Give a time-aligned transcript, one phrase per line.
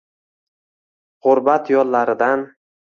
[1.29, 2.49] G’urbat yo’llaridan‘